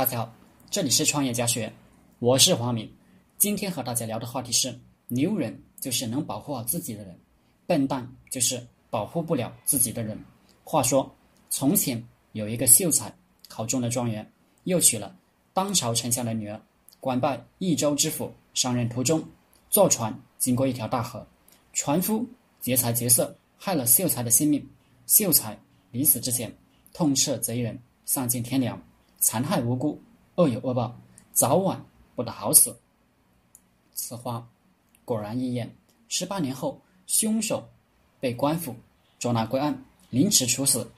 [0.00, 0.34] 大家好，
[0.70, 1.70] 这里是创业家学，
[2.20, 2.90] 我是黄明。
[3.36, 4.74] 今天和大家聊的话题是：
[5.08, 7.14] 牛人就是能保护好自己的人，
[7.66, 10.18] 笨蛋就是保护不了自己的人。
[10.64, 11.14] 话说，
[11.50, 12.02] 从前
[12.32, 13.14] 有一个秀才
[13.46, 14.26] 考中了状元，
[14.64, 15.14] 又娶了
[15.52, 16.58] 当朝丞相的女儿，
[16.98, 18.32] 官拜益州知府。
[18.54, 19.22] 上任途中，
[19.68, 21.26] 坐船经过一条大河，
[21.74, 22.26] 船夫
[22.58, 24.66] 劫财劫色，害了秀才的性命。
[25.06, 25.58] 秀才
[25.90, 26.50] 临死之前，
[26.94, 28.82] 痛斥贼人丧尽天良。
[29.20, 30.00] 残害无辜，
[30.36, 30.98] 恶有恶报，
[31.32, 31.84] 早晚
[32.16, 32.74] 不得好死。
[33.92, 34.48] 此话
[35.04, 35.76] 果然应验。
[36.08, 37.68] 十八年后，凶手
[38.18, 38.74] 被官府
[39.18, 40.90] 捉拿归案，凌迟处死。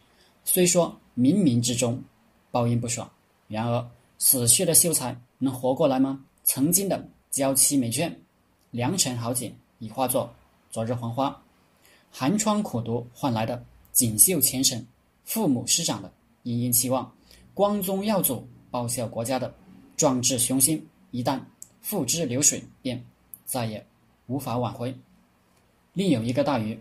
[0.45, 2.03] 虽说冥冥之中
[2.51, 3.11] 报应不爽，
[3.49, 6.25] 然而死去的秀才能活过来吗？
[6.45, 8.13] 曾经的娇妻美眷、
[8.71, 10.33] 良辰好景，已化作
[10.71, 11.43] 昨日黄花。
[12.11, 14.87] 寒窗苦读换来的锦绣前程，
[15.25, 16.13] 父母师长的
[16.45, 17.13] 殷殷期望。
[17.55, 19.55] 光宗耀祖、报效国家的
[19.97, 21.39] 壮志雄心，一旦
[21.83, 23.05] 付之流水，便
[23.45, 23.85] 再也
[24.27, 24.95] 无法挽回。
[25.93, 26.79] 另有一个大鱼，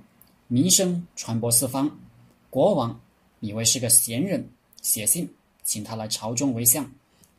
[0.48, 1.92] 名声传播四方，
[2.50, 2.98] 国王
[3.42, 4.48] 以为是个贤人，
[4.82, 5.30] 写信
[5.64, 6.90] 请他来朝中为相。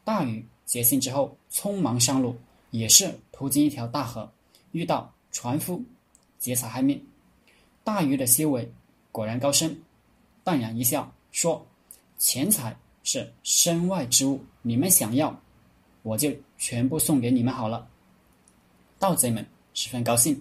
[0.04, 2.36] 大禹接信之后，匆忙上路，
[2.70, 4.30] 也是途经一条大河，
[4.72, 5.82] 遇到船夫
[6.38, 7.02] 劫财害命。
[7.82, 8.70] 大禹的修为
[9.10, 9.80] 果然高深，
[10.44, 11.66] 淡然一笑说
[12.18, 15.38] ：“钱财。”是身外之物，你们想要，
[16.02, 17.88] 我就全部送给你们好了。
[18.98, 19.44] 盗贼们
[19.74, 20.40] 十分高兴，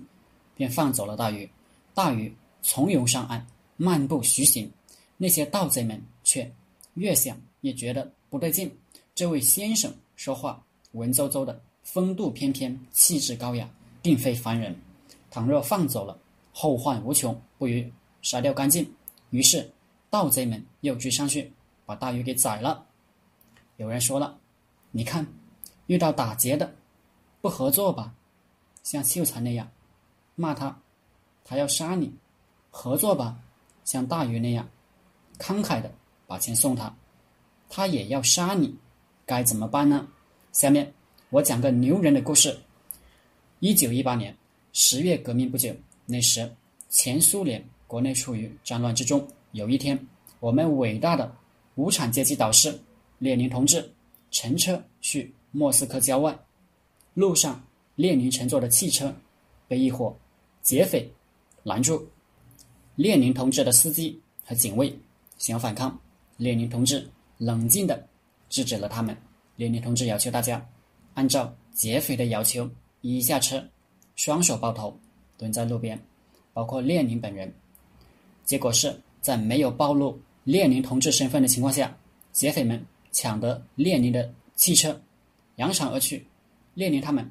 [0.56, 1.50] 便放走了大鱼。
[1.94, 3.45] 大鱼从容上岸，
[3.78, 4.72] 漫步徐行。
[5.18, 6.52] 那些盗贼们却
[6.95, 8.72] 越想越觉得不对劲。
[9.14, 13.70] 这位先生说话文绉绉的，风度翩翩，气质高雅，
[14.02, 14.75] 并非凡人。
[15.30, 16.18] 倘若放走了，
[16.52, 17.84] 后患无穷，不如
[18.22, 18.88] 杀掉干净。
[19.31, 19.70] 于是
[20.09, 21.52] 盗贼们又追上去。
[21.92, 22.86] 把大鱼给宰了。
[23.75, 24.39] 有人说了
[24.92, 25.28] ：“你看，
[25.88, 26.73] 遇到打劫的，
[27.42, 28.14] 不合作吧？
[28.81, 29.70] 像秀才那样
[30.36, 30.80] 骂他，
[31.44, 32.07] 他要杀你；
[32.69, 33.38] 合作吧，
[33.84, 34.66] 像大鱼那样
[35.38, 35.91] 慷慨的
[36.28, 36.96] 把钱送他，
[37.68, 38.73] 他也要杀你。
[39.25, 40.08] 该怎么办呢？”
[40.53, 40.94] 下面
[41.29, 42.58] 我讲个牛人的故事。
[43.59, 44.34] 一九一八年
[44.72, 45.75] 十月革命不久，
[46.06, 46.50] 那时
[46.88, 49.28] 前苏联国内处于战乱之中。
[49.52, 50.08] 有一天，
[50.40, 51.35] 我们伟大的。
[51.76, 52.78] 无产阶级导师
[53.18, 53.90] 列宁同志
[54.30, 56.38] 乘车去莫斯科郊外，
[57.14, 57.62] 路上
[57.96, 59.14] 列宁乘坐的汽车
[59.68, 60.16] 被一伙
[60.62, 61.09] 劫匪
[61.64, 62.08] 拦住，
[62.96, 64.94] 列宁同志的司机和警卫
[65.38, 65.98] 想要反抗，
[66.38, 68.08] 列宁同志冷静地
[68.50, 69.16] 制止了他们。
[69.56, 70.66] 列宁同志要求大家
[71.14, 72.70] 按照劫匪的要求
[73.02, 73.64] 一下车，
[74.16, 74.98] 双手抱头
[75.38, 76.00] 蹲在路边，
[76.53, 77.53] 包括列宁本人。
[78.44, 80.20] 结果是在没有暴露。
[80.44, 81.96] 列宁同志身份的情况下，
[82.31, 85.00] 劫匪们抢得列宁的汽车，
[85.57, 86.25] 扬长而去。
[86.74, 87.29] 列宁他们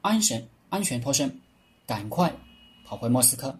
[0.00, 1.40] 安神安全脱身，
[1.86, 2.32] 赶快
[2.84, 3.58] 跑回莫斯科。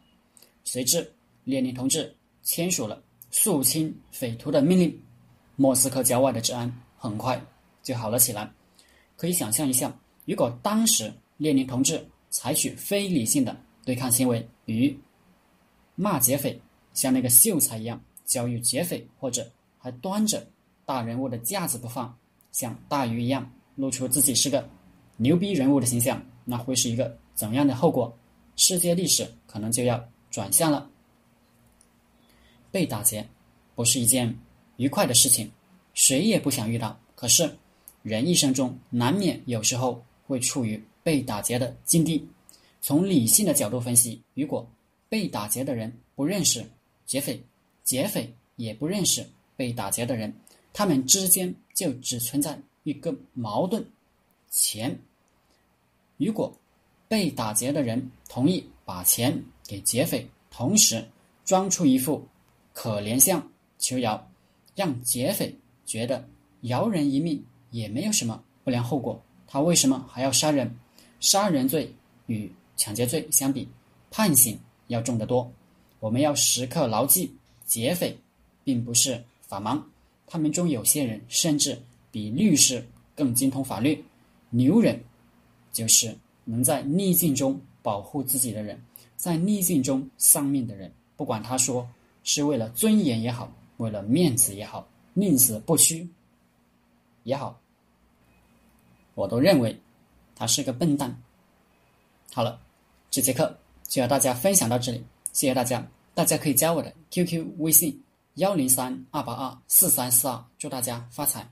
[0.65, 1.13] 随之，
[1.45, 5.03] 列宁同志签署了肃清匪徒的命令。
[5.57, 7.39] 莫斯科郊外的治安很快
[7.83, 8.49] 就好了起来。
[9.17, 9.95] 可以想象一下，
[10.25, 14.97] 如果当时列宁同志采取非理性的对抗行为，与
[15.97, 16.59] 骂劫匪，
[16.95, 18.01] 像那个秀才一样。
[18.29, 20.47] 教育劫匪，或者还端着
[20.87, 22.17] 大人物的架子不放，
[22.53, 24.69] 像大鱼一样露出自己是个
[25.17, 28.17] 牛逼人物的形象，那会是一个怎样的后果？
[28.55, 30.89] 世界历史可能就要转向了。
[32.71, 33.27] 被打劫
[33.75, 34.39] 不是一件
[34.77, 35.51] 愉快的事情，
[35.95, 36.99] 谁也不想遇到。
[37.15, 37.51] 可是
[38.03, 42.29] 人一生中难免有时候会处于被打劫的境地。
[42.81, 44.69] 从理性的角度分析，如果
[45.09, 46.65] 被打劫的人不认识
[47.07, 47.43] 劫匪，
[47.89, 49.27] 劫匪也不认识
[49.57, 50.31] 被打劫的人，
[50.75, 53.83] 他们之间就只存在一个矛盾：
[54.51, 54.95] 钱。
[56.19, 56.55] 如果
[57.09, 61.03] 被打劫的人同意把钱给劫匪，同时
[61.47, 62.23] 装出一副
[62.75, 64.31] 可怜相求饶，
[64.75, 65.57] 让劫匪
[65.87, 66.29] 觉得
[66.61, 70.79] 饶人一命也没有什么不良后果，他为什么还要杀人？
[71.21, 71.91] 杀人罪
[72.27, 73.67] 与抢劫罪相比，
[74.11, 75.51] 判刑要重得多。
[76.01, 77.35] 我们要时刻牢记。
[77.69, 78.19] 劫匪
[78.65, 79.81] 并不是法盲，
[80.27, 81.79] 他们中有些人甚至
[82.11, 82.85] 比律师
[83.15, 84.03] 更精通法律。
[84.51, 84.99] 牛人
[85.71, 88.83] 就是能在逆境中保护自己的人，
[89.15, 90.91] 在逆境中丧命的人。
[91.17, 91.87] 不管他说
[92.25, 96.09] 是为了尊严也好，为了面子也好，宁死不屈
[97.25, 97.61] 也好，
[99.15, 99.79] 我都认为
[100.35, 101.15] 他是个笨蛋。
[102.33, 102.59] 好了，
[103.11, 105.87] 这节课就和大家分享到这里，谢谢大家。
[106.19, 108.03] 大家可以加我的 QQ 微信
[108.35, 111.49] 幺零三二八二四三四二，祝大家发财。